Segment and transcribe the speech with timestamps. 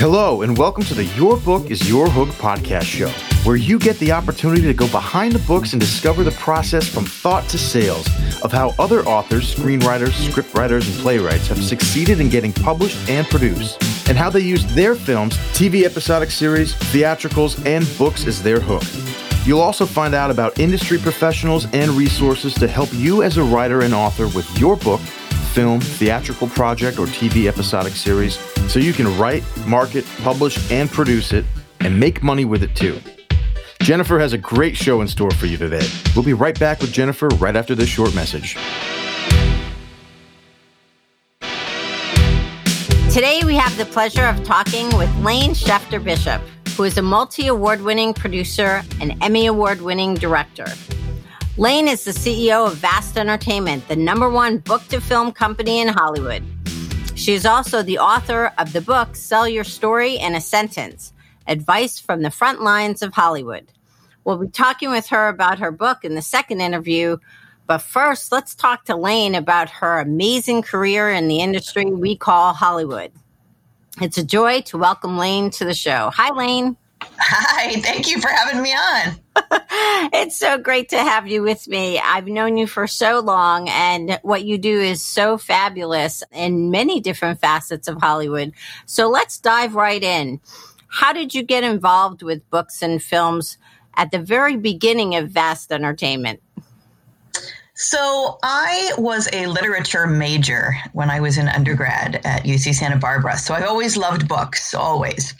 [0.00, 3.10] Hello, and welcome to the Your Book is Your Hook podcast show,
[3.46, 7.04] where you get the opportunity to go behind the books and discover the process from
[7.04, 8.08] thought to sales
[8.42, 13.76] of how other authors, screenwriters, scriptwriters, and playwrights have succeeded in getting published and produced,
[14.08, 18.84] and how they use their films, TV episodic series, theatricals, and books as their hook.
[19.46, 23.82] You'll also find out about industry professionals and resources to help you as a writer
[23.82, 25.02] and author with your book
[25.50, 28.38] film, theatrical project, or TV episodic series
[28.70, 31.44] so you can write, market, publish, and produce it
[31.80, 33.00] and make money with it too.
[33.82, 35.86] Jennifer has a great show in store for you today.
[36.14, 38.56] We'll be right back with Jennifer right after this short message.
[43.12, 46.40] Today, we have the pleasure of talking with Lane Shefter Bishop,
[46.76, 50.66] who is a multi award winning producer and Emmy Award winning director.
[51.60, 55.88] Lane is the CEO of Vast Entertainment, the number one book to film company in
[55.88, 56.42] Hollywood.
[57.16, 61.12] She is also the author of the book Sell Your Story in a Sentence
[61.46, 63.70] Advice from the Front Lines of Hollywood.
[64.24, 67.18] We'll be talking with her about her book in the second interview.
[67.66, 72.54] But first, let's talk to Lane about her amazing career in the industry we call
[72.54, 73.12] Hollywood.
[74.00, 76.10] It's a joy to welcome Lane to the show.
[76.14, 76.78] Hi, Lane.
[77.02, 79.20] Hi, thank you for having me on.
[80.12, 81.98] it's so great to have you with me.
[81.98, 87.00] I've known you for so long, and what you do is so fabulous in many
[87.00, 88.52] different facets of Hollywood.
[88.86, 90.40] So let's dive right in.
[90.88, 93.58] How did you get involved with books and films
[93.94, 96.42] at the very beginning of Vast Entertainment?
[97.74, 103.38] So, I was a literature major when I was in undergrad at UC Santa Barbara.
[103.38, 105.32] So, I've always loved books, always.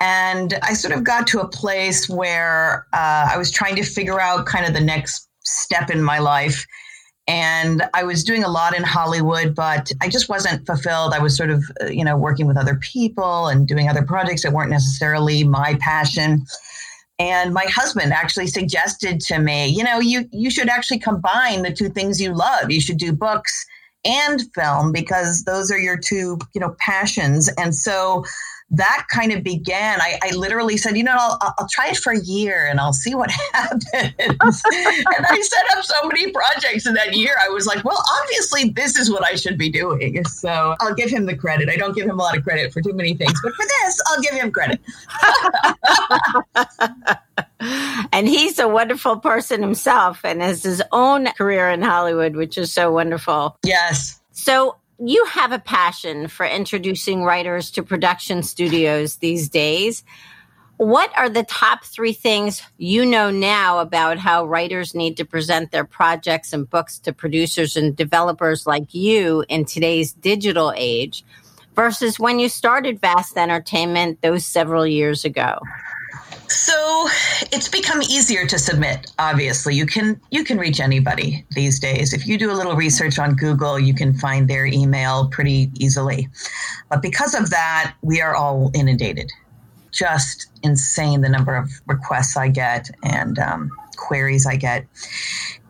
[0.00, 4.20] And I sort of got to a place where uh, I was trying to figure
[4.20, 6.66] out kind of the next step in my life.
[7.26, 11.12] And I was doing a lot in Hollywood, but I just wasn't fulfilled.
[11.12, 14.44] I was sort of, uh, you know, working with other people and doing other projects
[14.44, 16.46] that weren't necessarily my passion.
[17.18, 21.72] And my husband actually suggested to me, you know, you you should actually combine the
[21.72, 22.70] two things you love.
[22.70, 23.66] You should do books
[24.04, 27.50] and film because those are your two, you know, passions.
[27.58, 28.24] And so
[28.70, 30.00] that kind of began.
[30.00, 32.92] I, I literally said, you know, I'll, I'll, try it for a year and I'll
[32.92, 33.86] see what happens.
[33.94, 37.34] and I set up so many projects in that year.
[37.42, 40.22] I was like, well, obviously, this is what I should be doing.
[40.24, 41.70] So I'll give him the credit.
[41.70, 44.02] I don't give him a lot of credit for too many things, but for this,
[44.08, 44.80] I'll give him credit.
[48.12, 52.70] and he's a wonderful person himself and has his own career in Hollywood, which is
[52.72, 53.56] so wonderful.
[53.64, 54.20] Yes.
[54.32, 60.02] So you have a passion for introducing writers to production studios these days.
[60.76, 65.72] What are the top three things you know now about how writers need to present
[65.72, 71.24] their projects and books to producers and developers like you in today's digital age
[71.74, 75.58] versus when you started Vast Entertainment those several years ago?
[76.48, 77.08] So
[77.52, 79.12] it's become easier to submit.
[79.18, 82.12] Obviously, you can you can reach anybody these days.
[82.12, 86.28] If you do a little research on Google, you can find their email pretty easily.
[86.88, 89.30] But because of that, we are all inundated.
[89.92, 94.86] Just insane the number of requests I get and um, queries I get.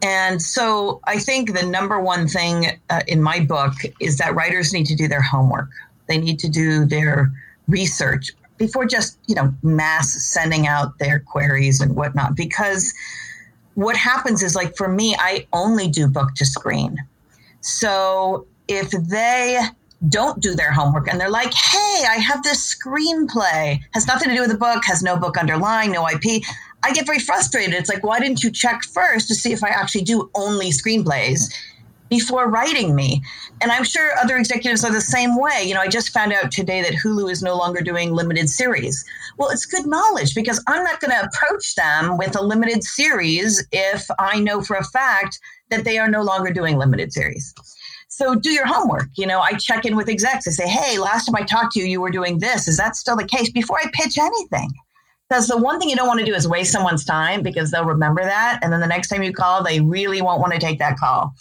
[0.03, 4.72] And so I think the number one thing uh, in my book is that writers
[4.72, 5.71] need to do their homework.
[6.06, 7.33] They need to do their
[7.67, 12.92] research before just you know mass sending out their queries and whatnot because
[13.74, 16.98] what happens is like for me i only do book to screen.
[17.60, 19.60] So if they
[20.08, 23.80] don't do their homework and they're like hey i have this screenplay.
[23.92, 26.42] Has nothing to do with the book has no book underlying no ip
[26.82, 27.75] i get very frustrated.
[27.75, 31.52] It's like why didn't you check first to see if i actually do only screenplays
[32.08, 33.22] before writing me.
[33.60, 35.64] And I'm sure other executives are the same way.
[35.64, 39.04] You know, I just found out today that Hulu is no longer doing limited series.
[39.36, 43.66] Well, it's good knowledge because I'm not going to approach them with a limited series
[43.72, 45.38] if I know for a fact
[45.70, 47.54] that they are no longer doing limited series.
[48.08, 49.08] So do your homework.
[49.16, 50.48] You know, I check in with execs.
[50.48, 52.66] I say, hey, last time I talked to you, you were doing this.
[52.66, 53.50] Is that still the case?
[53.50, 54.72] Before I pitch anything.
[55.28, 57.84] Because the one thing you don't want to do is waste someone's time because they'll
[57.84, 58.61] remember that.
[58.62, 61.34] And then the next time you call, they really won't want to take that call.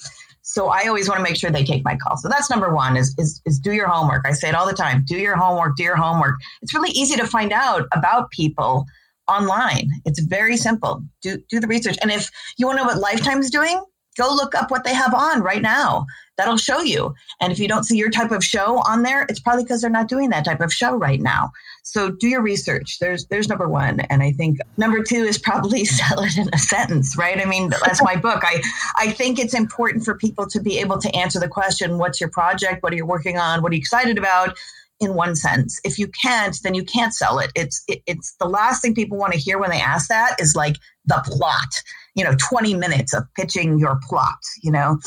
[0.57, 2.18] So I always want to make sure they take my call.
[2.18, 4.25] So that's number one is, is, is do your homework.
[4.25, 5.04] I say it all the time.
[5.06, 6.33] Do your homework, do your homework.
[6.63, 8.88] It's really easy to find out about people
[9.27, 9.88] online.
[10.06, 11.04] It's very simple.
[11.21, 12.00] Do, do the research.
[12.01, 13.80] And if you want to know what Lifetime's doing,
[14.18, 16.07] go look up what they have on right now.
[16.38, 17.13] That'll show you.
[17.39, 19.92] And if you don't see your type of show on there, it's probably because they're
[19.92, 21.51] not doing that type of show right now.
[21.89, 22.99] So do your research.
[22.99, 24.01] There's there's number one.
[24.01, 27.39] And I think number two is probably sell it in a sentence, right?
[27.39, 28.41] I mean, that's my book.
[28.43, 28.61] I
[28.97, 32.29] I think it's important for people to be able to answer the question, what's your
[32.29, 32.83] project?
[32.83, 33.61] What are you working on?
[33.61, 34.57] What are you excited about?
[34.99, 35.79] in one sentence.
[35.83, 37.51] If you can't, then you can't sell it.
[37.53, 40.55] It's it, it's the last thing people want to hear when they ask that is
[40.55, 41.83] like the plot.
[42.15, 44.97] You know, 20 minutes of pitching your plot, you know.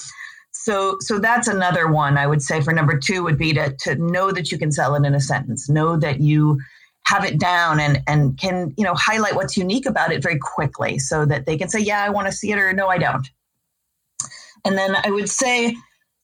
[0.63, 3.95] So so that's another one I would say for number 2 would be to to
[3.95, 5.71] know that you can sell it in a sentence.
[5.71, 6.59] Know that you
[7.07, 10.99] have it down and and can, you know, highlight what's unique about it very quickly
[10.99, 13.27] so that they can say, "Yeah, I want to see it," or "No, I don't."
[14.65, 15.75] And then I would say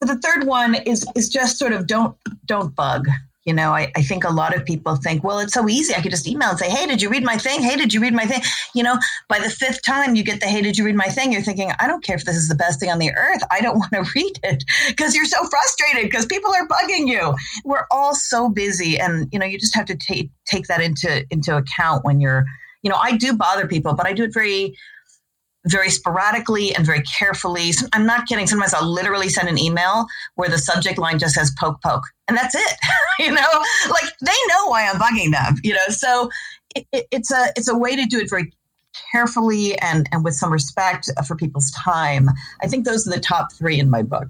[0.02, 3.08] the third one is is just sort of don't don't bug.
[3.46, 5.94] You know, I, I think a lot of people think, well, it's so easy.
[5.94, 7.62] I could just email and say, hey, did you read my thing?
[7.62, 8.42] Hey, did you read my thing?
[8.74, 8.98] You know,
[9.28, 11.32] by the fifth time you get the hey, did you read my thing?
[11.32, 13.42] You're thinking, I don't care if this is the best thing on the earth.
[13.52, 17.34] I don't want to read it because you're so frustrated because people are bugging you.
[17.64, 18.98] We're all so busy.
[18.98, 22.44] And, you know, you just have to take take that into into account when you're,
[22.82, 24.76] you know, I do bother people, but I do it very
[25.66, 27.72] very sporadically and very carefully.
[27.92, 28.46] I'm not kidding.
[28.46, 32.36] Sometimes I'll literally send an email where the subject line just says poke poke, and
[32.36, 32.78] that's it.
[33.18, 35.56] you know, like they know why I'm bugging them.
[35.62, 36.30] You know, so
[36.74, 38.52] it, it, it's a it's a way to do it very
[39.12, 42.28] carefully and and with some respect for people's time.
[42.62, 44.28] I think those are the top three in my book.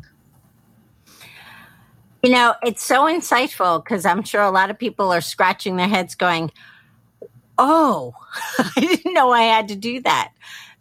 [2.23, 5.89] You know, it's so insightful because I'm sure a lot of people are scratching their
[5.89, 6.51] heads going,
[7.59, 8.15] Oh,
[8.59, 10.33] I didn't know I had to do that.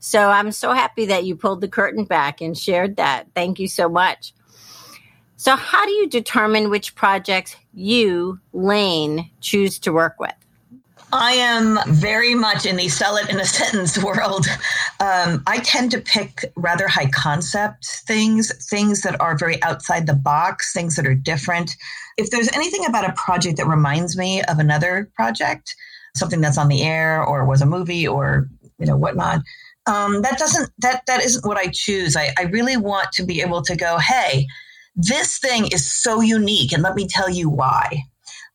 [0.05, 3.25] So I'm so happy that you pulled the curtain back and shared that.
[3.33, 4.35] Thank you so much.
[5.35, 10.35] So, how do you determine which projects you, Lane, choose to work with?
[11.11, 14.45] I am very much in the sell it in a sentence world.
[14.99, 20.13] Um, I tend to pick rather high concept things, things that are very outside the
[20.13, 21.75] box, things that are different.
[22.17, 25.75] If there's anything about a project that reminds me of another project,
[26.15, 28.47] something that's on the air or was a movie or
[28.77, 29.41] you know whatnot,
[29.87, 32.15] um, that doesn't that that isn't what I choose.
[32.15, 34.47] I, I really want to be able to go, hey,
[34.95, 38.03] this thing is so unique, and let me tell you why.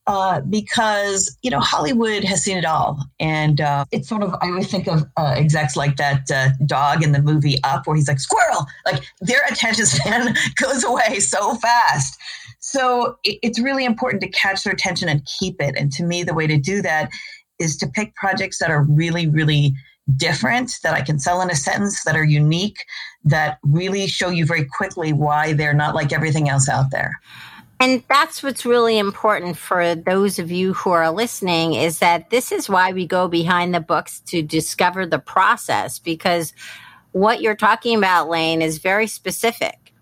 [0.07, 4.47] Uh, because you know Hollywood has seen it all, and uh, it's sort of I
[4.47, 8.07] always think of uh, execs like that uh, dog in the movie Up, where he's
[8.07, 12.19] like squirrel, like their attention span goes away so fast.
[12.59, 15.75] So it, it's really important to catch their attention and keep it.
[15.77, 17.09] And to me, the way to do that
[17.59, 19.75] is to pick projects that are really, really
[20.17, 22.85] different that I can sell in a sentence that are unique
[23.23, 27.19] that really show you very quickly why they're not like everything else out there.
[27.79, 32.51] And that's what's really important for those of you who are listening is that this
[32.51, 36.53] is why we go behind the books to discover the process because
[37.11, 39.93] what you're talking about, Lane, is very specific.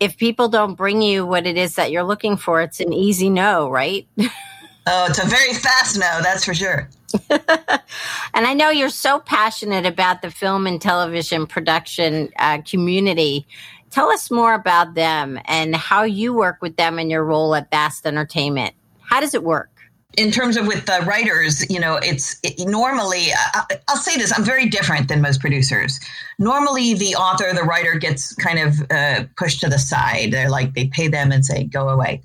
[0.00, 3.30] If people don't bring you what it is that you're looking for, it's an easy
[3.30, 4.08] no, right?
[4.18, 6.88] oh, it's a very fast no, that's for sure.
[7.30, 13.46] and I know you're so passionate about the film and television production uh, community.
[13.90, 17.70] Tell us more about them and how you work with them in your role at
[17.70, 18.74] Vast Entertainment.
[19.00, 19.70] How does it work?
[20.18, 24.36] in terms of with the writers, you know, it's it, normally, I, will say this,
[24.36, 26.00] I'm very different than most producers.
[26.38, 30.32] Normally, the author, the writer gets kind of uh, pushed to the side.
[30.32, 32.22] They're like, they pay them and say, go away.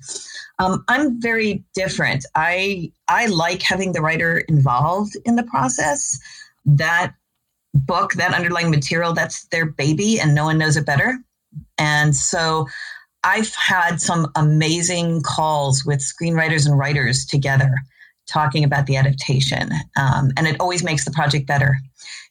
[0.58, 2.24] Um, I'm very different.
[2.34, 6.18] I I like having the writer involved in the process.
[6.64, 7.14] That
[7.74, 11.18] book, that underlying material, that's their baby, and no one knows it better.
[11.78, 12.66] And so,
[13.22, 17.74] I've had some amazing calls with screenwriters and writers together
[18.26, 21.76] talking about the adaptation, um, and it always makes the project better.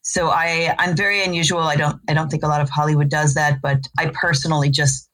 [0.02, 1.62] So I I'm very unusual.
[1.62, 5.10] I don't I don't think a lot of Hollywood does that, but I personally just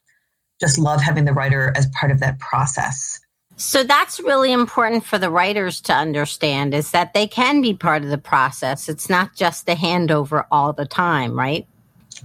[0.62, 3.20] just love having the writer as part of that process.
[3.58, 8.04] So that's really important for the writers to understand is that they can be part
[8.04, 8.88] of the process.
[8.88, 11.68] It's not just the handover all the time, right?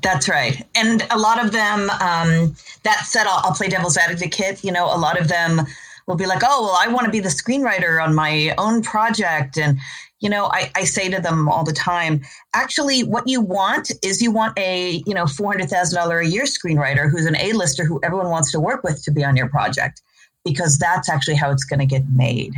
[0.02, 0.64] That's right.
[0.74, 4.62] And a lot of them, um, that said, I'll, I'll play devil's advocate.
[4.62, 5.62] You know, a lot of them
[6.06, 9.58] will be like, oh, well, I want to be the screenwriter on my own project.
[9.58, 9.78] And,
[10.20, 12.22] you know, I, I say to them all the time,
[12.54, 17.26] actually, what you want is you want a, you know, $400,000 a year screenwriter who's
[17.26, 20.00] an A-lister who everyone wants to work with to be on your project
[20.44, 22.54] because that's actually how it's going to get made.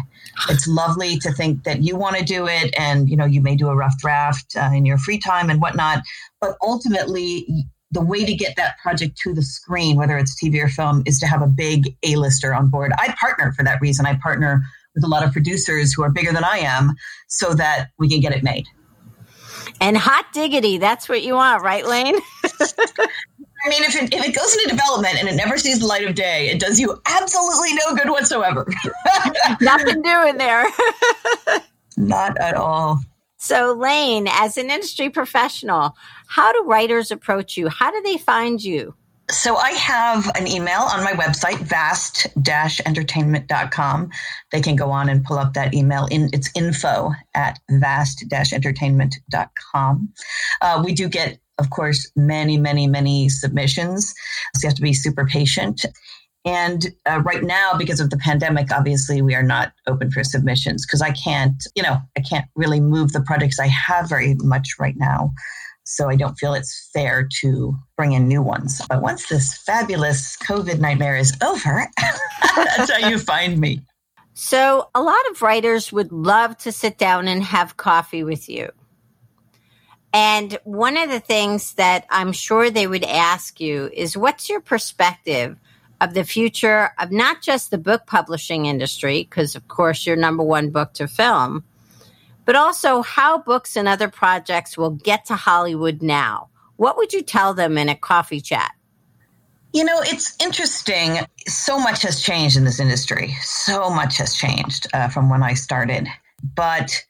[0.50, 3.56] It's lovely to think that you want to do it and, you know, you may
[3.56, 6.02] do a rough draft uh, in your free time and whatnot.
[6.40, 7.46] But ultimately,
[7.90, 11.18] the way to get that project to the screen, whether it's TV or film, is
[11.20, 12.92] to have a big A-lister on board.
[12.98, 14.04] I partner for that reason.
[14.04, 14.62] I partner
[14.98, 16.94] with a lot of producers who are bigger than I am
[17.28, 18.66] so that we can get it made.
[19.80, 22.16] And hot diggity, that's what you want, right, Lane?
[23.64, 26.06] I mean, if it, if it goes into development and it never sees the light
[26.06, 28.66] of day, it does you absolutely no good whatsoever.
[29.60, 30.66] Nothing doing there.
[31.96, 33.00] Not at all.
[33.36, 35.96] So, Lane, as an industry professional,
[36.28, 37.68] how do writers approach you?
[37.68, 38.94] How do they find you?
[39.30, 44.10] So I have an email on my website, vast-entertainment.com.
[44.52, 46.06] They can go on and pull up that email.
[46.06, 50.08] In It's info at vast-entertainment.com.
[50.62, 54.14] Uh, we do get, of course, many, many, many submissions.
[54.54, 55.84] So you have to be super patient.
[56.46, 60.86] And uh, right now, because of the pandemic, obviously we are not open for submissions
[60.86, 64.76] because I can't, you know, I can't really move the projects I have very much
[64.78, 65.34] right now.
[65.90, 68.82] So I don't feel it's fair to bring in new ones.
[68.90, 71.86] But once this fabulous COVID nightmare is over,
[72.56, 73.80] that's how you find me.
[74.34, 78.70] So a lot of writers would love to sit down and have coffee with you.
[80.12, 84.60] And one of the things that I'm sure they would ask you is what's your
[84.60, 85.56] perspective
[86.02, 90.42] of the future of not just the book publishing industry, because of course your number
[90.42, 91.64] one book to film,
[92.48, 96.48] but also how books and other projects will get to Hollywood now.
[96.76, 98.72] What would you tell them in a coffee chat?
[99.74, 101.18] You know, it's interesting.
[101.46, 103.34] So much has changed in this industry.
[103.42, 106.08] So much has changed uh, from when I started.
[106.56, 107.04] But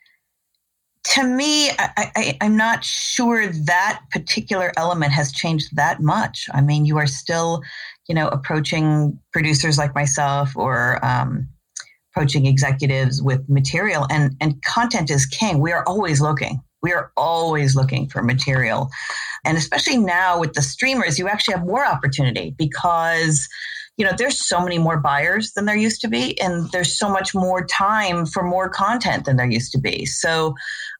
[1.14, 6.48] to me, I, am not sure that particular element has changed that much.
[6.52, 7.62] I mean, you are still,
[8.08, 11.48] you know, approaching producers like myself or um,
[12.12, 15.58] approaching executives with material and and content is king.
[15.60, 16.60] We are always looking.
[16.82, 18.88] We are always looking for material.
[19.44, 23.48] And especially now with the streamers you actually have more opportunity because
[23.96, 27.08] you know there's so many more buyers than there used to be and there's so
[27.08, 30.06] much more time for more content than there used to be.
[30.06, 30.54] So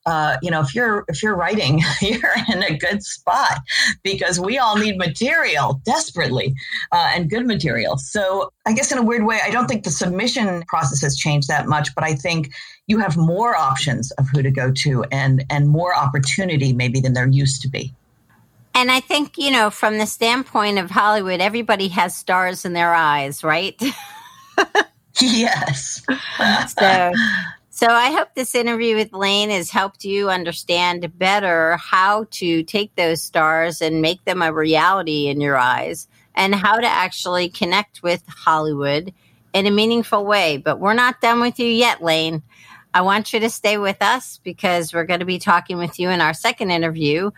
[0.09, 3.61] uh, you know, if you're if you're writing, you're in a good spot
[4.03, 6.55] because we all need material desperately
[6.93, 7.99] uh, and good material.
[7.99, 11.49] So I guess in a weird way, I don't think the submission process has changed
[11.49, 12.51] that much, but I think
[12.87, 17.13] you have more options of who to go to and and more opportunity maybe than
[17.13, 17.93] there used to be.
[18.75, 22.95] And I think you know, from the standpoint of Hollywood, everybody has stars in their
[22.95, 23.79] eyes, right?
[25.21, 26.03] yes.
[26.79, 27.13] so
[27.79, 32.93] so I hope this interview with Lane has helped you understand better how to take
[32.97, 38.03] those stars and make them a reality in your eyes and how to actually connect
[38.03, 39.15] with Hollywood
[39.53, 40.57] in a meaningful way.
[40.57, 42.43] But we're not done with you yet, Lane.
[42.93, 46.11] I want you to stay with us because we're going to be talking with you
[46.11, 47.31] in our second interview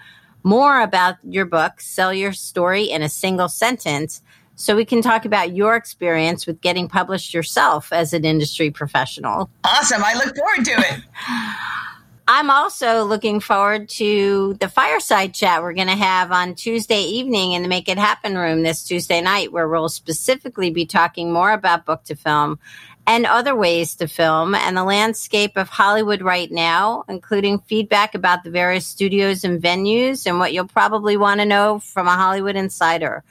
[0.42, 4.22] more about your book, Sell Your Story in a Single Sentence
[4.60, 9.48] so we can talk about your experience with getting published yourself as an industry professional.
[9.64, 10.04] Awesome.
[10.04, 11.00] I look forward to it.
[12.28, 17.52] I'm also looking forward to the fireside chat we're going to have on Tuesday evening
[17.52, 21.52] in the Make It Happen room this Tuesday night, where we'll specifically be talking more
[21.52, 22.58] about book to film
[23.06, 28.44] and other ways to film and the landscape of Hollywood right now, including feedback about
[28.44, 32.56] the various studios and venues and what you'll probably want to know from a Hollywood
[32.56, 33.24] insider.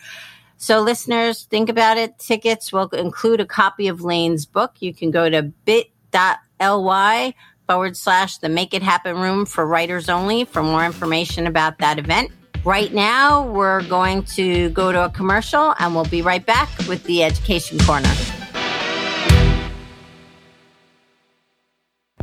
[0.61, 2.19] So, listeners, think about it.
[2.19, 4.73] Tickets will include a copy of Lane's book.
[4.81, 7.33] You can go to bit.ly
[7.65, 11.97] forward slash the Make It Happen room for writers only for more information about that
[11.97, 12.31] event.
[12.65, 17.05] Right now, we're going to go to a commercial and we'll be right back with
[17.05, 18.13] the Education Corner.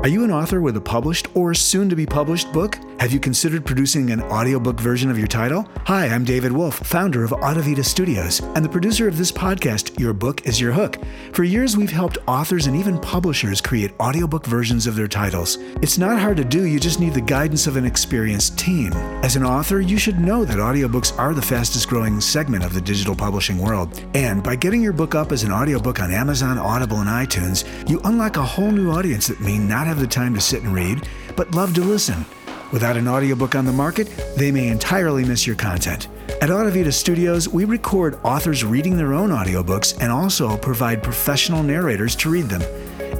[0.02, 2.78] Are you an author with a published or soon to be published book?
[3.00, 5.66] Have you considered producing an audiobook version of your title?
[5.84, 10.12] Hi, I'm David Wolf, founder of Audivita Studios, and the producer of this podcast, Your
[10.12, 10.98] Book is Your Hook.
[11.32, 15.56] For years, we've helped authors and even publishers create audiobook versions of their titles.
[15.82, 18.92] It's not hard to do, you just need the guidance of an experienced team.
[19.22, 22.80] As an author, you should know that audiobooks are the fastest growing segment of the
[22.80, 24.02] digital publishing world.
[24.14, 28.00] And by getting your book up as an audiobook on Amazon, Audible, and iTunes, you
[28.04, 31.08] unlock a whole new audience that may not have the time to sit and read,
[31.36, 32.26] but love to listen.
[32.72, 36.08] Without an audiobook on the market, they may entirely miss your content.
[36.42, 42.16] At Audivita Studios, we record authors reading their own audiobooks and also provide professional narrators
[42.16, 42.62] to read them.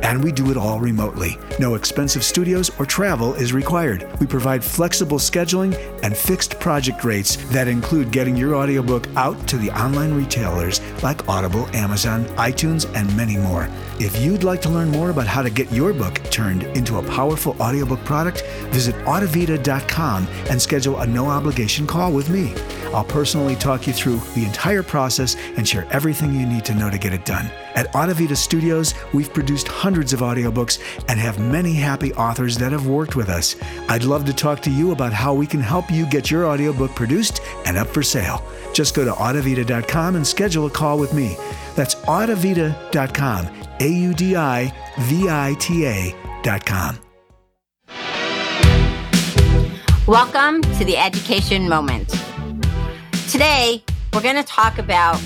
[0.02, 1.38] And we do it all remotely.
[1.58, 4.08] No expensive studios or travel is required.
[4.20, 9.56] We provide flexible scheduling and fixed project rates that include getting your audiobook out to
[9.56, 13.68] the online retailers like Audible, Amazon, iTunes, and many more.
[13.98, 17.02] If you'd like to learn more about how to get your book turned into a
[17.02, 22.54] powerful audiobook product, visit audivita.com and schedule a no obligation call with me.
[22.92, 26.90] I'll personally talk you through the entire process and share everything you need to know
[26.90, 27.50] to get it done.
[27.76, 30.78] At Audivita Studios, we've produced hundreds of audiobooks
[31.08, 33.54] and have many happy authors that have worked with us.
[33.90, 36.94] I'd love to talk to you about how we can help you get your audiobook
[36.94, 38.42] produced and up for sale.
[38.72, 41.36] Just go to audivita.com and schedule a call with me.
[41.74, 43.48] That's audivita.com,
[43.80, 46.98] A U D I V I T A.com.
[50.06, 52.08] Welcome to the Education Moment.
[53.30, 55.20] Today, we're going to talk about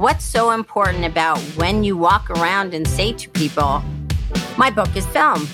[0.00, 3.82] what's so important about when you walk around and say to people,
[4.56, 5.48] My book is film.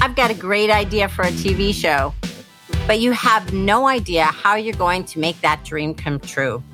[0.00, 2.12] I've got a great idea for a TV show,
[2.88, 6.64] but you have no idea how you're going to make that dream come true.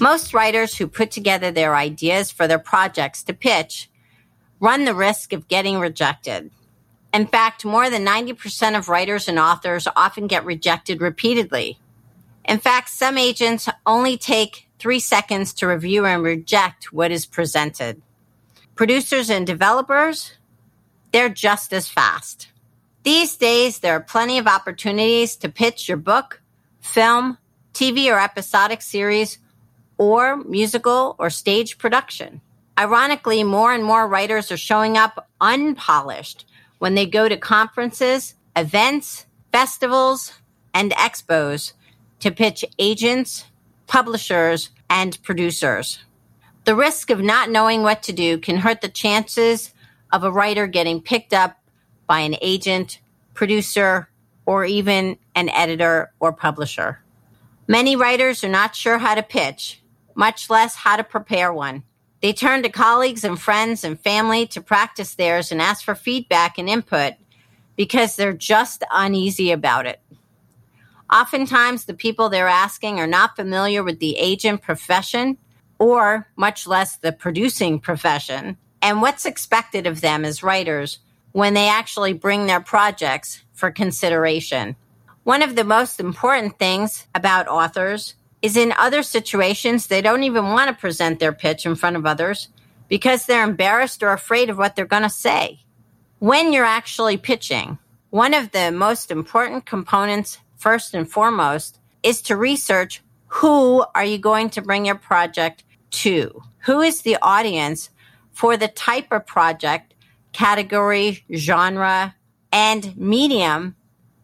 [0.00, 3.88] Most writers who put together their ideas for their projects to pitch
[4.60, 6.50] run the risk of getting rejected.
[7.14, 11.78] In fact, more than 90% of writers and authors often get rejected repeatedly.
[12.44, 18.00] In fact, some agents only take three seconds to review and reject what is presented.
[18.74, 20.32] Producers and developers,
[21.12, 22.48] they're just as fast.
[23.02, 26.40] These days, there are plenty of opportunities to pitch your book,
[26.80, 27.38] film,
[27.72, 29.38] TV or episodic series,
[29.98, 32.40] or musical or stage production.
[32.78, 36.46] Ironically, more and more writers are showing up unpolished
[36.78, 40.32] when they go to conferences, events, festivals,
[40.72, 41.74] and expos
[42.20, 43.44] to pitch agents,
[43.90, 45.98] publishers, and producers.
[46.64, 49.74] The risk of not knowing what to do can hurt the chances
[50.12, 51.58] of a writer getting picked up
[52.06, 53.00] by an agent,
[53.34, 54.08] producer,
[54.46, 57.00] or even an editor or publisher.
[57.66, 59.82] Many writers are not sure how to pitch,
[60.14, 61.82] much less how to prepare one.
[62.22, 66.58] They turn to colleagues and friends and family to practice theirs and ask for feedback
[66.58, 67.14] and input
[67.74, 70.00] because they're just uneasy about it.
[71.12, 75.38] Oftentimes, the people they're asking are not familiar with the agent profession
[75.78, 81.00] or much less the producing profession and what's expected of them as writers
[81.32, 84.76] when they actually bring their projects for consideration.
[85.24, 90.44] One of the most important things about authors is in other situations, they don't even
[90.44, 92.48] want to present their pitch in front of others
[92.88, 95.60] because they're embarrassed or afraid of what they're going to say.
[96.20, 97.78] When you're actually pitching,
[98.10, 104.18] one of the most important components first and foremost is to research who are you
[104.18, 106.42] going to bring your project to?
[106.66, 107.90] Who is the audience
[108.32, 109.94] for the type of project,
[110.32, 112.14] category, genre,
[112.52, 113.76] and medium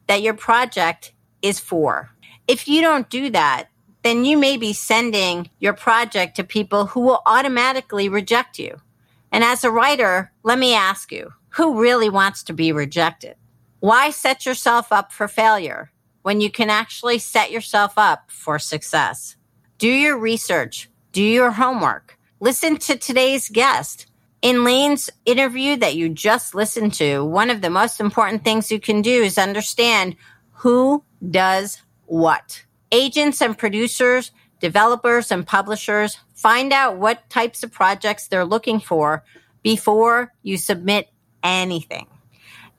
[0.09, 2.11] that your project is for?
[2.47, 3.69] If you don't do that,
[4.03, 8.81] then you may be sending your project to people who will automatically reject you.
[9.33, 13.37] And as a writer, let me ask you, who really wants to be rejected?
[13.81, 15.91] Why set yourself up for failure?
[16.27, 19.37] When you can actually set yourself up for success.
[19.79, 24.07] Do your research, do your homework, listen to today's guest.
[24.43, 28.81] In Lane's interview that you just listened to, one of the most important things you
[28.81, 30.17] can do is understand
[30.51, 32.65] who does what.
[32.91, 39.23] Agents and producers, developers and publishers find out what types of projects they're looking for
[39.63, 41.09] before you submit
[41.45, 42.09] anything.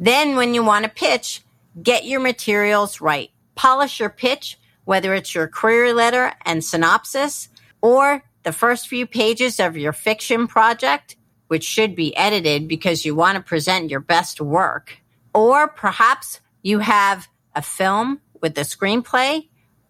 [0.01, 1.45] Then, when you want to pitch,
[1.81, 7.49] get your materials right polish your pitch, whether it's your query letter and synopsis
[7.81, 11.17] or the first few pages of your fiction project,
[11.47, 14.99] which should be edited because you want to present your best work.
[15.33, 19.47] Or perhaps you have a film with a screenplay,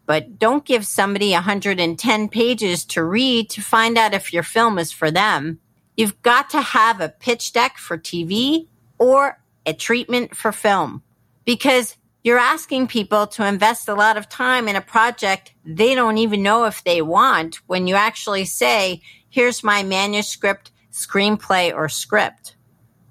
[0.07, 4.91] but don't give somebody 110 pages to read to find out if your film is
[4.91, 5.59] for them.
[5.95, 11.03] You've got to have a pitch deck for TV or a treatment for film
[11.45, 16.17] because you're asking people to invest a lot of time in a project they don't
[16.17, 22.55] even know if they want when you actually say, here's my manuscript, screenplay, or script.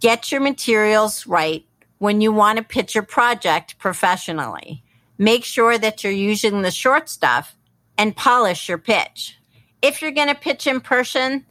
[0.01, 1.65] Get your materials right
[1.99, 4.83] when you want to pitch your project professionally.
[5.19, 7.57] Make sure that you're using the short stuff
[7.97, 9.39] and polish your pitch.
[9.81, 11.47] If you're going to pitch in person,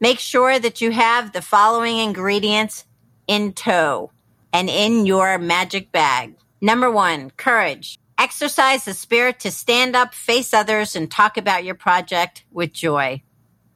[0.00, 2.84] make sure that you have the following ingredients
[3.26, 4.10] in tow
[4.52, 6.34] and in your magic bag.
[6.60, 7.98] Number one, courage.
[8.18, 13.22] Exercise the spirit to stand up, face others, and talk about your project with joy.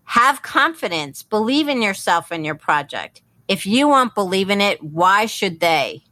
[0.04, 1.22] Have confidence.
[1.22, 3.22] Believe in yourself and your project.
[3.48, 6.04] If you won't believe in it, why should they?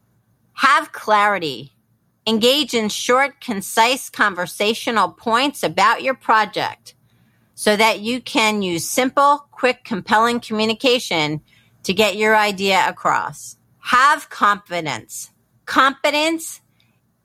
[0.54, 1.72] Have clarity.
[2.26, 6.94] Engage in short, concise conversational points about your project
[7.54, 11.42] so that you can use simple, quick, compelling communication
[11.82, 13.58] to get your idea across.
[13.80, 15.30] Have confidence.
[15.66, 16.61] Competence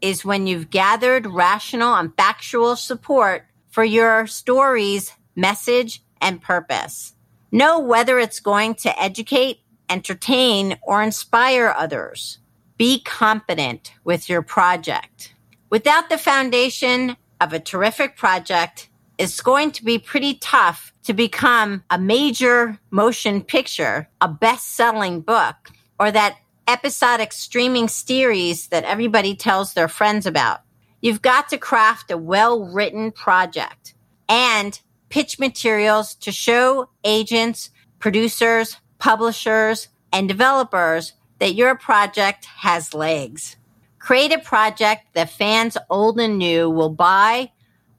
[0.01, 7.13] is when you've gathered rational and factual support for your story's message and purpose.
[7.51, 12.39] Know whether it's going to educate, entertain, or inspire others.
[12.77, 15.33] Be competent with your project.
[15.69, 21.83] Without the foundation of a terrific project, it's going to be pretty tough to become
[21.89, 25.55] a major motion picture, a best selling book,
[25.99, 30.61] or that episodic streaming series that everybody tells their friends about.
[31.01, 33.93] You've got to craft a well written project
[34.27, 43.55] and pitch materials to show agents, producers, publishers, and developers that your project has legs.
[43.99, 47.51] Create a project that fans old and new will buy,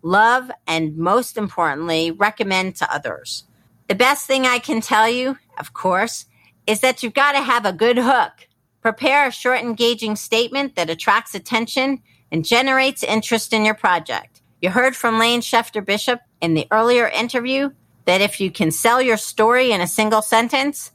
[0.02, 3.44] love, and most importantly, recommend to others.
[3.88, 6.26] The best thing I can tell you, of course,
[6.66, 8.48] is that you've got to have a good hook.
[8.81, 14.43] Prepare a short, engaging statement that attracts attention and generates interest in your project.
[14.61, 17.71] You heard from Lane Shefter Bishop in the earlier interview
[18.05, 20.93] that if you can sell your story in a single sentence,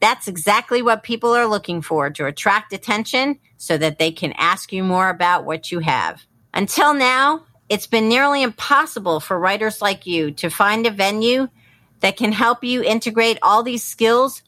[0.00, 4.72] that's exactly what people are looking for to attract attention so that they can ask
[4.72, 6.24] you more about what you have.
[6.52, 11.48] Until now, it's been nearly impossible for writers like you to find a venue
[12.00, 14.42] that can help you integrate all these skills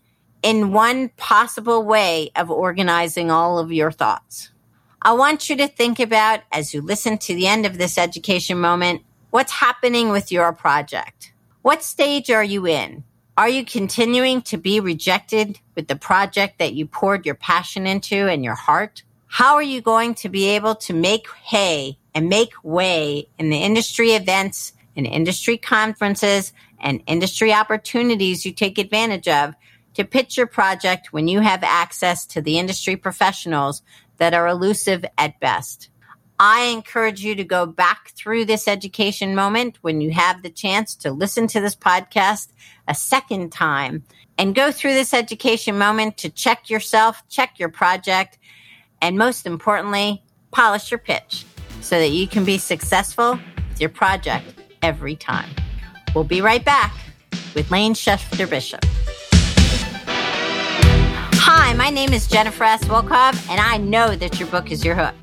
[0.46, 4.50] in one possible way of organizing all of your thoughts.
[5.02, 8.60] I want you to think about as you listen to the end of this education
[8.60, 11.32] moment what's happening with your project.
[11.62, 13.02] What stage are you in?
[13.36, 18.28] Are you continuing to be rejected with the project that you poured your passion into
[18.28, 19.02] and your heart?
[19.26, 23.64] How are you going to be able to make hay and make way in the
[23.64, 29.56] industry events and industry conferences and industry opportunities you take advantage of
[29.96, 33.82] to pitch your project when you have access to the industry professionals
[34.18, 35.88] that are elusive at best?
[36.38, 40.94] I encourage you to go back through this education moment when you have the chance
[40.96, 42.48] to listen to this podcast
[42.86, 44.04] a second time
[44.36, 48.36] and go through this education moment to check yourself, check your project,
[49.00, 51.46] and most importantly, polish your pitch
[51.80, 53.38] so that you can be successful
[53.70, 54.44] with your project
[54.82, 55.48] every time.
[56.14, 56.94] We'll be right back
[57.54, 58.84] with Lane Shefter Bishop.
[61.58, 62.84] Hi, my name is Jennifer S.
[62.84, 65.14] Wilkov, and I know that your book is your hook.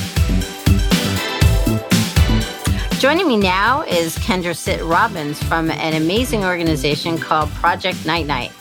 [3.05, 8.51] Joining me now is Kendra Sit Robbins from an amazing organization called Project Night Night.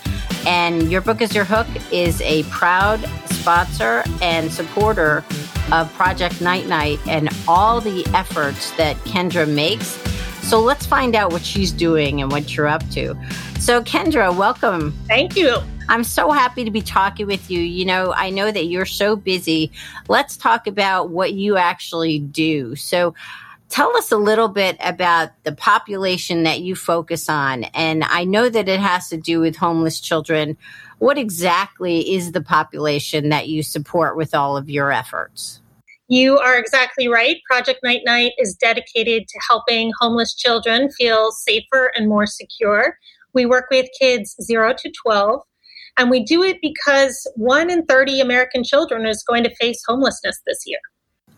[0.46, 5.24] And Your Book is Your Hook is a proud sponsor and supporter
[5.72, 9.98] of Project Night Night and all the efforts that Kendra makes.
[10.46, 13.16] So let's find out what she's doing and what you're up to.
[13.60, 14.92] So, Kendra, welcome.
[15.08, 15.56] Thank you.
[15.88, 17.60] I'm so happy to be talking with you.
[17.60, 19.72] You know, I know that you're so busy.
[20.06, 22.76] Let's talk about what you actually do.
[22.76, 23.14] So,
[23.68, 27.64] Tell us a little bit about the population that you focus on.
[27.64, 30.56] And I know that it has to do with homeless children.
[30.98, 35.60] What exactly is the population that you support with all of your efforts?
[36.08, 37.38] You are exactly right.
[37.50, 42.98] Project Night Night is dedicated to helping homeless children feel safer and more secure.
[43.32, 45.40] We work with kids 0 to 12,
[45.98, 50.38] and we do it because 1 in 30 American children is going to face homelessness
[50.46, 50.78] this year.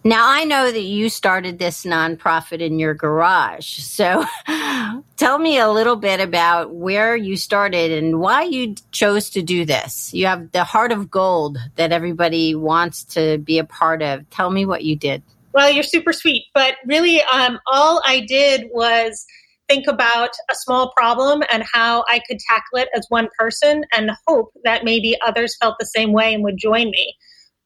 [0.07, 3.79] Now, I know that you started this nonprofit in your garage.
[3.81, 4.25] So
[5.17, 9.65] tell me a little bit about where you started and why you chose to do
[9.65, 10.15] this.
[10.15, 14.31] You have the heart of gold that everybody wants to be a part of.
[14.31, 15.25] Tell me what you did.
[15.53, 16.45] Well, you're super sweet.
[16.55, 19.27] But really, um, all I did was
[19.69, 24.13] think about a small problem and how I could tackle it as one person and
[24.29, 27.17] hope that maybe others felt the same way and would join me.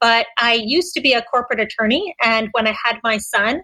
[0.00, 3.62] But I used to be a corporate attorney, and when I had my son,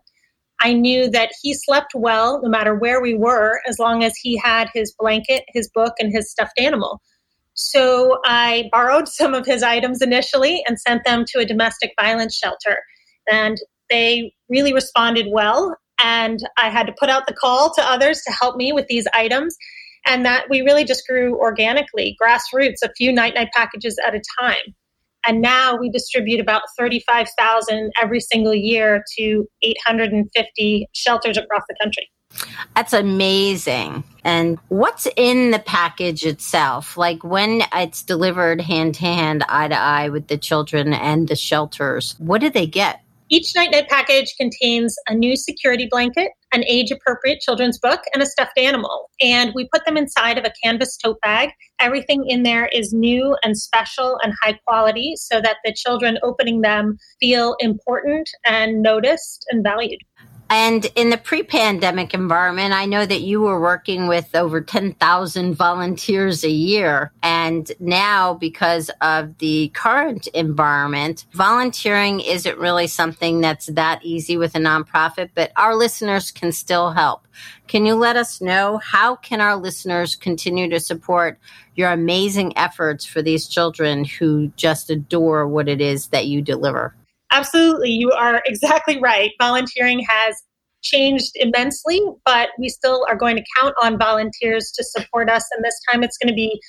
[0.61, 4.37] I knew that he slept well no matter where we were, as long as he
[4.37, 7.01] had his blanket, his book, and his stuffed animal.
[7.55, 12.37] So I borrowed some of his items initially and sent them to a domestic violence
[12.37, 12.79] shelter.
[13.31, 13.59] And
[13.91, 15.77] they really responded well.
[16.03, 19.07] And I had to put out the call to others to help me with these
[19.15, 19.57] items.
[20.07, 24.23] And that we really just grew organically, grassroots, a few night night packages at a
[24.41, 24.75] time.
[25.27, 32.09] And now we distribute about 35,000 every single year to 850 shelters across the country.
[32.75, 34.05] That's amazing.
[34.25, 36.97] And what's in the package itself?
[36.97, 41.37] Like when it's delivered hand to hand, eye to eye with the children and the
[41.37, 43.01] shelters, what do they get?
[43.29, 48.23] Each night night package contains a new security blanket, an age appropriate children's book, and
[48.23, 49.11] a stuffed animal.
[49.21, 51.51] And we put them inside of a canvas tote bag.
[51.81, 56.63] Everything in there is new and special and high quality so that the children opening
[56.63, 60.01] them feel important and noticed and valued.
[60.49, 65.55] And in the pre pandemic environment, I know that you were working with over 10,000
[65.55, 67.11] volunteers a year.
[67.23, 74.55] And now, because of the current environment, volunteering isn't really something that's that easy with
[74.55, 77.27] a nonprofit, but our listeners can still help.
[77.67, 81.41] Can you let us know how can our listeners continue to support
[81.75, 86.95] your amazing efforts for these children who just adore what it is that you deliver?
[87.33, 87.91] Absolutely.
[87.91, 89.33] You are exactly right.
[89.41, 90.37] Volunteering has
[90.83, 95.45] changed immensely, but we still are going to count on volunteers to support us.
[95.53, 96.61] And this time it's going to be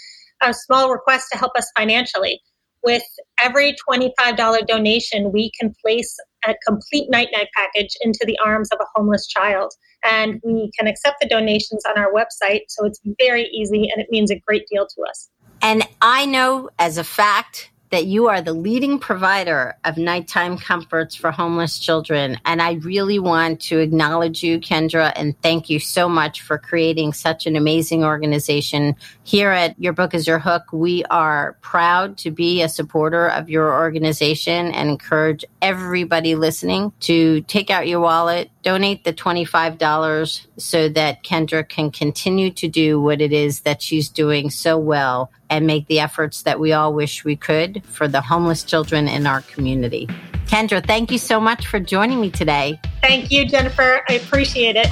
[0.41, 2.41] a small request to help us financially.
[2.83, 3.03] With
[3.39, 6.15] every $25 donation, we can place
[6.47, 9.73] a complete night night package into the arms of a homeless child.
[10.03, 12.61] And we can accept the donations on our website.
[12.69, 15.29] So it's very easy and it means a great deal to us.
[15.61, 21.15] And I know as a fact that you are the leading provider of nighttime comforts
[21.15, 22.39] for homeless children.
[22.45, 27.13] And I really want to acknowledge you, Kendra, and thank you so much for creating
[27.13, 28.95] such an amazing organization.
[29.23, 33.49] Here at Your Book is Your Hook, we are proud to be a supporter of
[33.49, 40.89] your organization and encourage everybody listening to take out your wallet, donate the $25 so
[40.89, 45.67] that Kendra can continue to do what it is that she's doing so well and
[45.67, 49.41] make the efforts that we all wish we could for the homeless children in our
[49.41, 50.07] community.
[50.47, 52.79] Kendra, thank you so much for joining me today.
[53.01, 54.01] Thank you, Jennifer.
[54.09, 54.87] I appreciate it.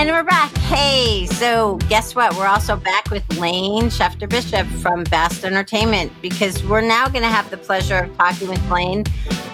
[0.00, 0.56] And we're back.
[0.56, 2.34] Hey, so guess what?
[2.34, 7.28] We're also back with Lane Shefter Bishop from Vast Entertainment because we're now going to
[7.28, 9.04] have the pleasure of talking with Lane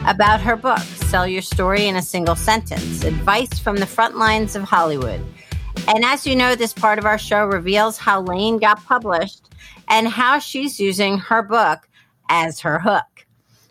[0.07, 4.55] about her book, Sell Your Story in a Single Sentence Advice from the Front Lines
[4.55, 5.21] of Hollywood.
[5.89, 9.49] And as you know, this part of our show reveals how Lane got published
[9.89, 11.89] and how she's using her book
[12.29, 13.27] as her hook.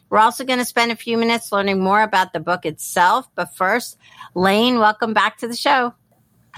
[0.09, 3.29] We're also going to spend a few minutes learning more about the book itself.
[3.33, 3.97] But first,
[4.33, 5.93] Lane, welcome back to the show.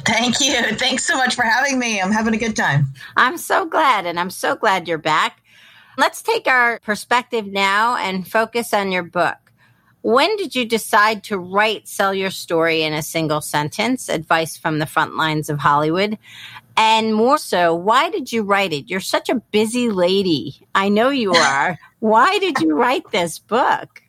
[0.05, 0.53] Thank you.
[0.75, 2.01] Thanks so much for having me.
[2.01, 2.93] I'm having a good time.
[3.15, 5.41] I'm so glad, and I'm so glad you're back.
[5.97, 9.37] Let's take our perspective now and focus on your book.
[10.03, 14.07] When did you decide to write Sell Your Story in a Single Sentence?
[14.07, 16.17] Advice from the Front Lines of Hollywood.
[16.77, 18.89] And more so, why did you write it?
[18.89, 20.61] You're such a busy lady.
[20.75, 21.79] I know you are.
[21.99, 24.03] why did you write this book?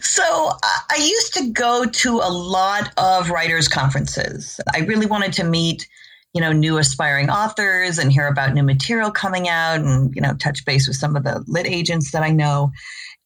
[0.00, 4.60] So uh, I used to go to a lot of writers' conferences.
[4.74, 5.86] I really wanted to meet,
[6.34, 10.34] you know, new aspiring authors and hear about new material coming out and, you know,
[10.34, 12.72] touch base with some of the lit agents that I know.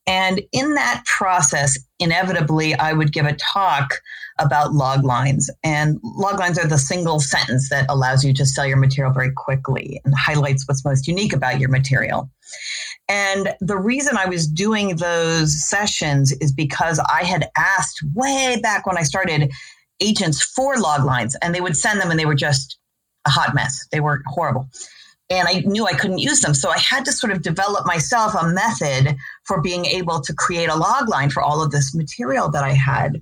[0.07, 4.01] And in that process, inevitably, I would give a talk
[4.39, 5.51] about log lines.
[5.63, 9.31] And log lines are the single sentence that allows you to sell your material very
[9.31, 12.31] quickly and highlights what's most unique about your material.
[13.11, 18.87] And the reason I was doing those sessions is because I had asked way back
[18.87, 19.51] when I started
[19.99, 22.79] agents for log lines, and they would send them and they were just
[23.27, 23.85] a hot mess.
[23.91, 24.69] They were horrible.
[25.29, 26.55] And I knew I couldn't use them.
[26.55, 30.69] So I had to sort of develop myself a method for being able to create
[30.69, 33.21] a log line for all of this material that I had.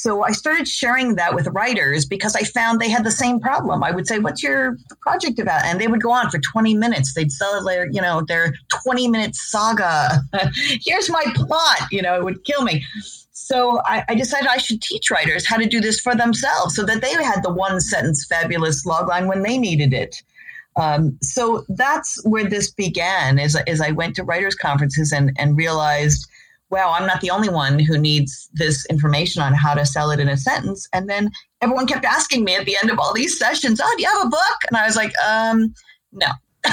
[0.00, 3.82] So I started sharing that with writers because I found they had the same problem.
[3.82, 7.14] I would say, "What's your project about?" And they would go on for 20 minutes.
[7.14, 10.22] They'd sell their, you know, their 20 minute saga.
[10.84, 11.80] Here's my plot.
[11.90, 12.84] You know, it would kill me.
[13.32, 16.84] So I, I, decided I should teach writers how to do this for themselves, so
[16.84, 20.22] that they had the one sentence fabulous logline when they needed it.
[20.76, 23.40] Um, so that's where this began.
[23.40, 26.27] As, as I went to writers conferences and and realized
[26.70, 30.18] wow, I'm not the only one who needs this information on how to sell it
[30.20, 30.88] in a sentence.
[30.92, 31.30] And then
[31.62, 34.26] everyone kept asking me at the end of all these sessions, oh, do you have
[34.26, 34.58] a book?
[34.68, 35.72] And I was like, um,
[36.12, 36.26] no.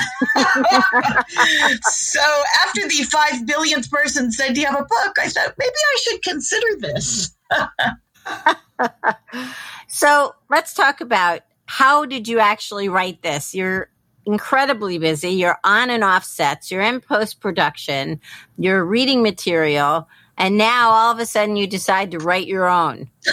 [1.84, 2.22] so
[2.64, 5.18] after the five billionth person said, do you have a book?
[5.18, 7.36] I thought, maybe I should consider this.
[9.88, 13.56] so let's talk about how did you actually write this?
[13.56, 13.90] You're
[14.26, 15.30] incredibly busy.
[15.30, 18.20] You're on and off sets, you're in post production,
[18.58, 20.08] you're reading material,
[20.38, 23.10] and now all of a sudden you decide to write your own.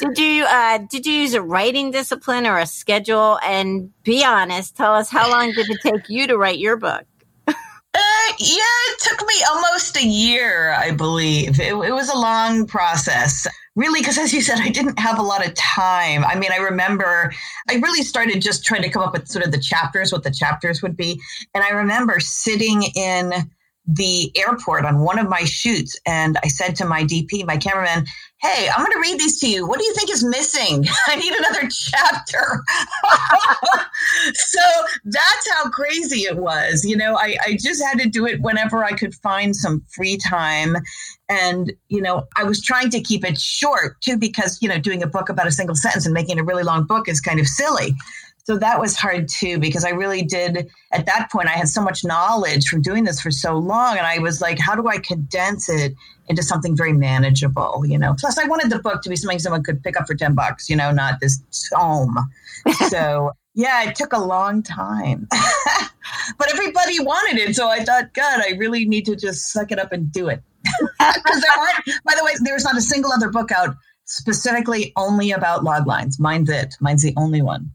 [0.00, 3.38] did you uh, did you use a writing discipline or a schedule?
[3.44, 7.04] And be honest, tell us how long did it take you to write your book?
[8.38, 11.60] Yeah, it took me almost a year, I believe.
[11.60, 13.46] It, it was a long process.
[13.74, 16.24] Really because as you said i didn't have a lot of time.
[16.24, 17.32] I mean i remember
[17.70, 20.30] i really started just trying to come up with sort of the chapters what the
[20.30, 21.20] chapters would be.
[21.54, 23.32] And i remember sitting in
[23.86, 28.06] the airport on one of my shoots and I said to my DP, my cameraman,
[28.40, 29.68] Hey, I'm going to read these to you.
[29.68, 30.84] What do you think is missing?
[31.06, 32.60] I need another chapter.
[34.34, 34.60] so
[35.04, 36.84] that's how crazy it was.
[36.84, 40.16] You know, I, I just had to do it whenever I could find some free
[40.16, 40.76] time.
[41.28, 45.04] And, you know, I was trying to keep it short too, because, you know, doing
[45.04, 47.46] a book about a single sentence and making a really long book is kind of
[47.46, 47.94] silly.
[48.44, 51.80] So that was hard too, because I really did, at that point, I had so
[51.80, 53.96] much knowledge from doing this for so long.
[53.96, 55.94] And I was like, how do I condense it
[56.28, 58.14] into something very manageable, you know?
[58.18, 60.68] Plus, I wanted the book to be something someone could pick up for 10 bucks,
[60.68, 61.40] you know, not this
[61.72, 62.16] tome.
[62.88, 65.28] so, yeah, it took a long time.
[66.38, 67.54] but everybody wanted it.
[67.54, 70.42] So I thought, God, I really need to just suck it up and do it.
[70.98, 73.74] Because there aren't, by the way, there's not a single other book out
[74.04, 76.18] specifically only about log lines.
[76.20, 76.76] Mine's it.
[76.80, 77.72] Mine's the only one.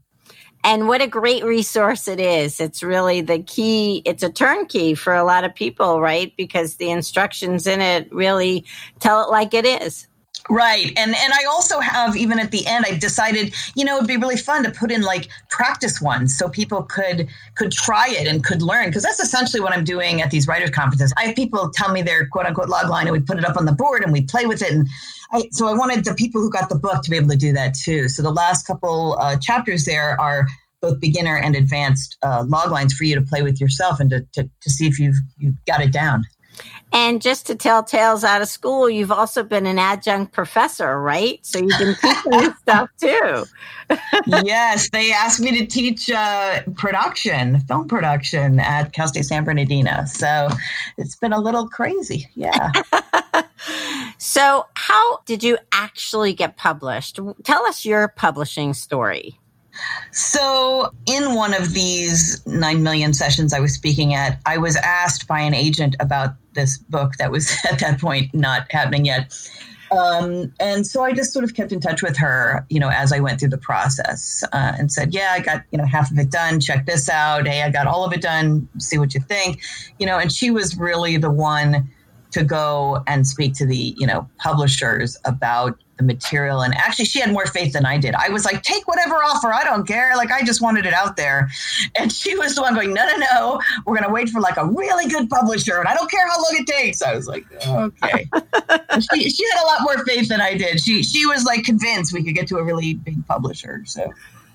[0.68, 2.60] And what a great resource it is.
[2.60, 4.02] It's really the key.
[4.04, 6.34] It's a turnkey for a lot of people, right?
[6.36, 8.66] Because the instructions in it really
[8.98, 10.06] tell it like it is.
[10.50, 10.92] Right.
[10.96, 14.16] And and I also have even at the end I decided, you know, it'd be
[14.16, 18.42] really fun to put in like practice ones so people could could try it and
[18.42, 21.12] could learn because that's essentially what I'm doing at these writers conferences.
[21.18, 23.58] I have people tell me their quote unquote log line and we put it up
[23.58, 24.88] on the board and we play with it and
[25.30, 27.52] I, so I wanted the people who got the book to be able to do
[27.52, 28.08] that too.
[28.08, 30.46] So the last couple uh, chapters there are
[30.80, 34.26] both beginner and advanced uh, log lines for you to play with yourself and to,
[34.32, 36.24] to, to see if you've, you've got it down.
[36.92, 41.38] And just to tell tales out of school, you've also been an adjunct professor, right?
[41.42, 43.44] So you've been teaching this stuff too.
[44.44, 50.04] yes, they asked me to teach uh, production, film production at Cal State San Bernardino.
[50.06, 50.48] So
[50.96, 52.28] it's been a little crazy.
[52.34, 52.72] Yeah.
[54.18, 57.20] so, how did you actually get published?
[57.44, 59.38] Tell us your publishing story.
[60.12, 65.28] So, in one of these 9 million sessions I was speaking at, I was asked
[65.28, 69.32] by an agent about this book that was at that point not happening yet.
[69.90, 73.12] Um, and so I just sort of kept in touch with her, you know, as
[73.12, 76.18] I went through the process uh, and said, yeah, I got, you know, half of
[76.18, 76.60] it done.
[76.60, 77.46] Check this out.
[77.46, 78.68] Hey, I got all of it done.
[78.78, 79.60] See what you think,
[79.98, 81.90] you know, and she was really the one
[82.32, 86.62] to go and speak to the, you know, publishers about the material.
[86.62, 88.14] And actually, she had more faith than I did.
[88.14, 89.52] I was like, take whatever offer.
[89.52, 90.16] I don't care.
[90.16, 91.50] Like, I just wanted it out there.
[91.96, 93.60] And she was the one going, no, no, no.
[93.84, 95.78] We're going to wait for like a really good publisher.
[95.78, 97.02] And I don't care how long it takes.
[97.02, 98.28] I was like, okay.
[99.12, 100.80] she, she had a lot more faith than I did.
[100.80, 103.82] She, she was like convinced we could get to a really big publisher.
[103.84, 104.12] So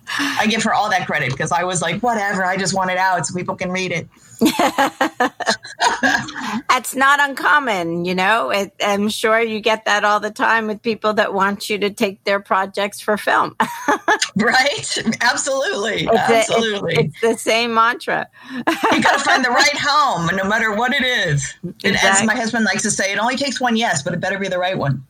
[0.07, 2.45] I give her all that credit because I was like, whatever.
[2.45, 4.07] I just want it out so people can read it.
[6.69, 8.49] That's not uncommon, you know.
[8.49, 11.89] It, I'm sure you get that all the time with people that want you to
[11.89, 13.55] take their projects for film.
[14.35, 14.97] right?
[15.21, 16.03] Absolutely.
[16.05, 16.95] It's Absolutely.
[16.95, 18.27] A, it's, it's, the same mantra.
[18.55, 18.63] you
[19.01, 21.55] got to find the right home, no matter what it is.
[21.63, 21.89] Exactly.
[21.89, 24.37] And as my husband likes to say, it only takes one yes, but it better
[24.37, 25.05] be the right one.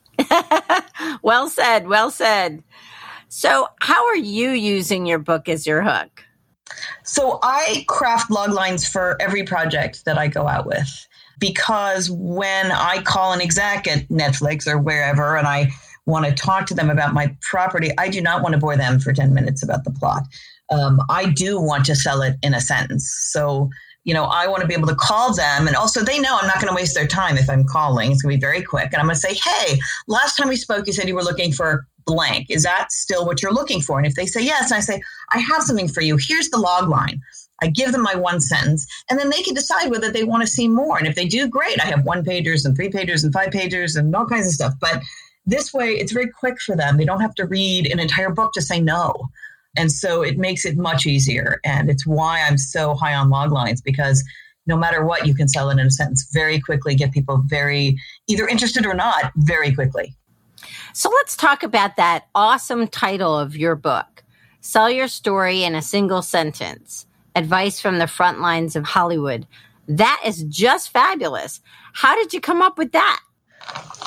[1.22, 1.88] well said.
[1.88, 2.62] Well said.
[3.36, 6.24] So, how are you using your book as your hook?
[7.02, 11.08] So I craft log lines for every project that I go out with
[11.40, 15.72] because when I call an exec at Netflix or wherever and I
[16.06, 19.00] want to talk to them about my property, I do not want to bore them
[19.00, 20.22] for 10 minutes about the plot.
[20.70, 23.12] Um, I do want to sell it in a sentence.
[23.32, 23.68] So,
[24.04, 25.66] you know, I want to be able to call them.
[25.66, 28.12] And also, they know I'm not going to waste their time if I'm calling.
[28.12, 28.90] It's going to be very quick.
[28.92, 31.52] And I'm going to say, hey, last time we spoke, you said you were looking
[31.52, 32.46] for blank.
[32.50, 33.98] Is that still what you're looking for?
[33.98, 35.00] And if they say yes, I say,
[35.32, 36.18] I have something for you.
[36.20, 37.20] Here's the log line.
[37.62, 40.46] I give them my one sentence, and then they can decide whether they want to
[40.46, 40.98] see more.
[40.98, 41.80] And if they do, great.
[41.80, 44.74] I have one pagers and three pagers and five pagers and all kinds of stuff.
[44.80, 45.00] But
[45.46, 46.96] this way, it's very quick for them.
[46.96, 49.28] They don't have to read an entire book to say no.
[49.76, 51.60] And so it makes it much easier.
[51.64, 54.24] And it's why I'm so high on log lines because
[54.66, 57.98] no matter what, you can sell it in a sentence very quickly, get people very
[58.28, 60.14] either interested or not very quickly.
[60.92, 64.22] So let's talk about that awesome title of your book
[64.60, 69.46] Sell Your Story in a Single Sentence Advice from the Front Lines of Hollywood.
[69.88, 71.60] That is just fabulous.
[71.92, 73.20] How did you come up with that?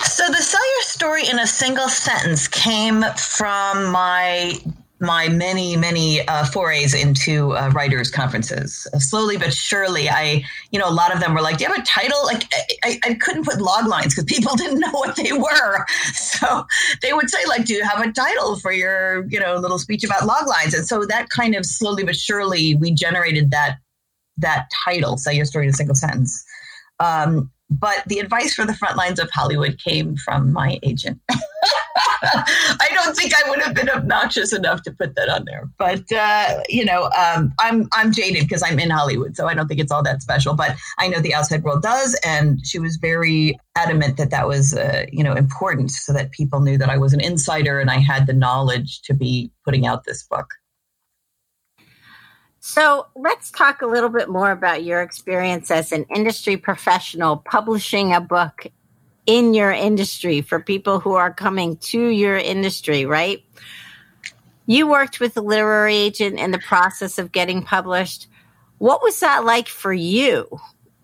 [0.03, 4.59] So, the Sell Your Story in a Single Sentence came from my
[4.99, 8.87] my many many uh, forays into uh, writers conferences.
[8.93, 11.71] Uh, slowly but surely i you know a lot of them were like do you
[11.71, 12.17] have a title?
[12.25, 12.43] Like
[12.83, 15.85] i, I couldn't put log lines because people didn't know what they were.
[16.13, 16.65] So
[17.01, 20.03] they would say like do you have a title for your you know little speech
[20.03, 20.73] about log lines?
[20.73, 23.77] And so that kind of slowly but surely we generated that
[24.37, 26.43] that title say your story in a single sentence.
[26.99, 31.19] Um, but the advice for the front lines of Hollywood came from my agent.
[32.23, 36.11] I don't think I would have been obnoxious enough to put that on there, but
[36.11, 39.79] uh, you know, um, I'm I'm jaded because I'm in Hollywood, so I don't think
[39.79, 40.53] it's all that special.
[40.53, 44.73] But I know the outside world does, and she was very adamant that that was
[44.73, 47.99] uh, you know important, so that people knew that I was an insider and I
[47.99, 50.47] had the knowledge to be putting out this book.
[52.59, 58.13] So let's talk a little bit more about your experience as an industry professional publishing
[58.13, 58.67] a book
[59.27, 63.43] in your industry for people who are coming to your industry, right?
[64.65, 68.27] You worked with a literary agent in the process of getting published.
[68.79, 70.47] What was that like for you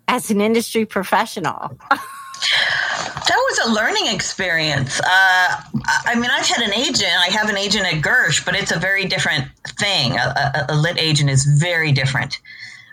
[0.08, 1.78] as an industry professional?
[1.90, 5.00] that was a learning experience.
[5.00, 5.62] Uh,
[6.06, 7.12] I mean, I've had an agent.
[7.20, 9.46] I have an agent at Gersh, but it's a very different
[9.80, 10.14] thing.
[10.14, 12.40] A, a, a lit agent is very different.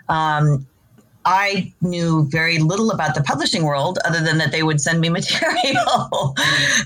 [0.09, 0.67] Um,
[1.25, 5.09] I knew very little about the publishing world other than that they would send me
[5.19, 6.35] material.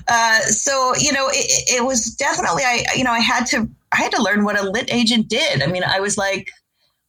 [0.08, 3.96] uh, so you know, it, it, was definitely I you know I had to I
[3.96, 5.62] had to learn what a lit agent did.
[5.62, 6.50] I mean, I was like,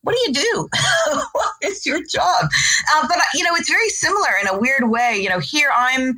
[0.01, 0.69] what do you do?
[1.33, 2.45] what is your job?
[2.95, 5.17] Uh, but you know, it's very similar in a weird way.
[5.17, 6.15] You know, here I'm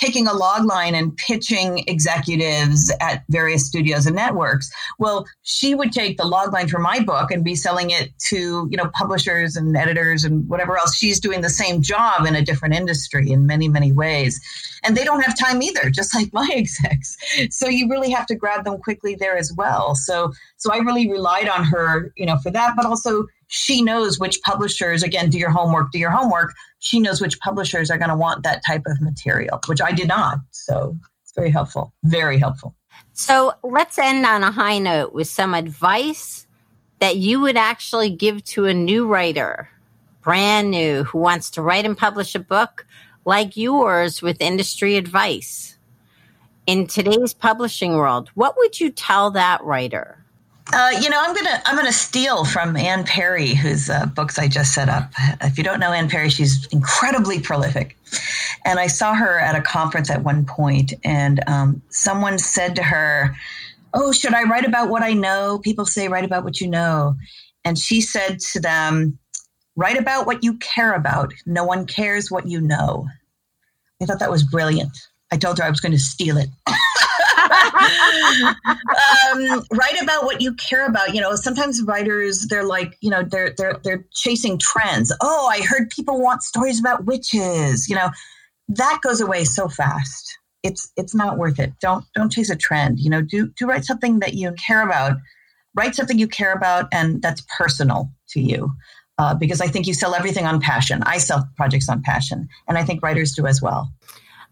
[0.00, 4.70] taking a log line and pitching executives at various studios and networks.
[4.98, 8.66] Well, she would take the log line for my book and be selling it to,
[8.70, 10.96] you know, publishers and editors and whatever else.
[10.96, 14.40] She's doing the same job in a different industry in many, many ways.
[14.82, 17.16] And they don't have time either, just like my execs.
[17.50, 19.94] So you really have to grab them quickly there as well.
[19.94, 24.18] So so I really relied on her, you know, for that, but also she knows
[24.18, 28.10] which publishers again do your homework do your homework she knows which publishers are going
[28.10, 32.38] to want that type of material which i did not so it's very helpful very
[32.38, 32.74] helpful.
[33.12, 36.46] So let's end on a high note with some advice
[36.98, 39.68] that you would actually give to a new writer
[40.22, 42.86] brand new who wants to write and publish a book
[43.24, 45.78] like yours with industry advice.
[46.66, 50.19] In today's publishing world what would you tell that writer
[50.72, 54.48] uh, you know, I'm gonna I'm gonna steal from Anne Perry, whose uh, books I
[54.48, 55.10] just set up.
[55.40, 57.96] If you don't know Anne Perry, she's incredibly prolific.
[58.64, 62.82] And I saw her at a conference at one point, and um, someone said to
[62.82, 63.34] her,
[63.94, 67.16] "Oh, should I write about what I know?" People say, "Write about what you know,"
[67.64, 69.18] and she said to them,
[69.76, 71.32] "Write about what you care about.
[71.46, 73.08] No one cares what you know."
[74.00, 74.96] I thought that was brilliant.
[75.32, 76.48] I told her I was going to steal it.
[79.30, 81.14] Um, write about what you care about.
[81.14, 85.12] You know, sometimes writers they're like, you know, they're they're they're chasing trends.
[85.20, 87.88] Oh, I heard people want stories about witches.
[87.88, 88.10] You know,
[88.68, 90.38] that goes away so fast.
[90.62, 91.72] It's it's not worth it.
[91.80, 93.00] Don't don't chase a trend.
[93.00, 95.16] You know, do do write something that you care about.
[95.74, 98.72] Write something you care about and that's personal to you.
[99.18, 101.02] Uh, because I think you sell everything on passion.
[101.02, 103.92] I sell projects on passion, and I think writers do as well.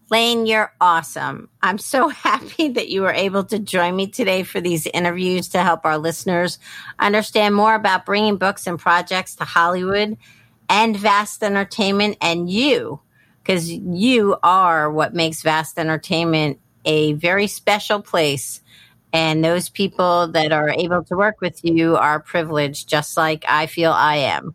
[0.09, 1.49] Lane, you're awesome.
[1.61, 5.63] I'm so happy that you were able to join me today for these interviews to
[5.63, 6.59] help our listeners
[6.97, 10.17] understand more about bringing books and projects to Hollywood
[10.67, 12.99] and Vast Entertainment and you,
[13.41, 18.61] because you are what makes Vast Entertainment a very special place.
[19.11, 23.65] And those people that are able to work with you are privileged, just like I
[23.65, 24.53] feel I am.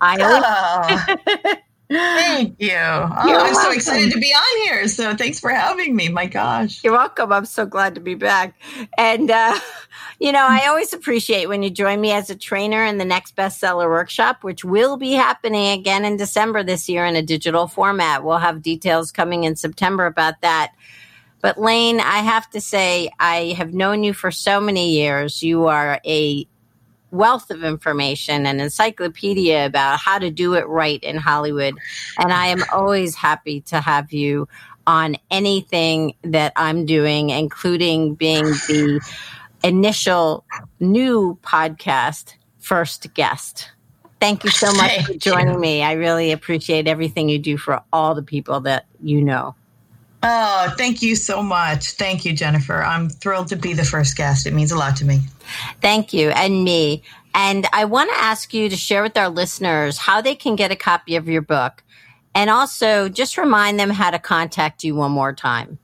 [0.00, 1.56] I always,
[1.88, 2.72] Thank you.
[2.72, 3.54] Oh, I'm welcome.
[3.54, 4.88] so excited to be on here.
[4.88, 6.08] So thanks for having me.
[6.08, 6.82] My gosh.
[6.82, 7.32] You're welcome.
[7.32, 8.54] I'm so glad to be back.
[8.98, 9.58] And, uh,
[10.18, 13.36] you know, I always appreciate when you join me as a trainer in the next
[13.36, 18.24] bestseller workshop, which will be happening again in December this year in a digital format.
[18.24, 20.72] We'll have details coming in September about that.
[21.40, 25.42] But Lane, I have to say, I have known you for so many years.
[25.42, 26.48] You are a
[27.10, 31.78] wealth of information and encyclopedia about how to do it right in Hollywood.
[32.18, 34.48] And I am always happy to have you
[34.86, 39.00] on anything that I'm doing, including being the
[39.62, 40.44] initial
[40.80, 43.70] new podcast first guest.
[44.20, 45.60] Thank you so much Thank for joining you.
[45.60, 45.82] me.
[45.82, 49.54] I really appreciate everything you do for all the people that you know.
[50.22, 51.92] Oh, thank you so much.
[51.92, 52.82] Thank you, Jennifer.
[52.82, 54.46] I'm thrilled to be the first guest.
[54.46, 55.20] It means a lot to me.
[55.80, 57.02] Thank you, and me.
[57.34, 60.72] And I want to ask you to share with our listeners how they can get
[60.72, 61.82] a copy of your book
[62.34, 65.78] and also just remind them how to contact you one more time.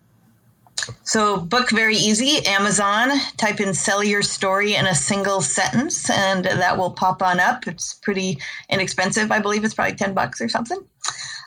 [1.05, 2.45] So, book very easy.
[2.47, 7.39] Amazon, type in sell your story in a single sentence, and that will pop on
[7.39, 7.68] up.
[7.68, 9.30] It's pretty inexpensive.
[9.30, 10.78] I believe it's probably 10 bucks or something.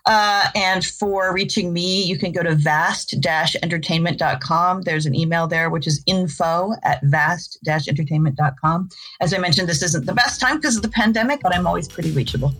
[0.07, 3.15] Uh, and for reaching me, you can go to vast
[3.63, 4.81] entertainment.com.
[4.83, 8.89] There's an email there, which is info at vast entertainment.com.
[9.21, 11.87] As I mentioned, this isn't the best time because of the pandemic, but I'm always
[11.87, 12.53] pretty reachable.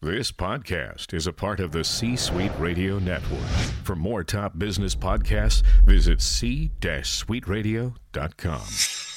[0.00, 3.44] This podcast is a part of the C Suite Radio Network.
[3.84, 9.07] For more top business podcasts, visit c-suiteradio.com.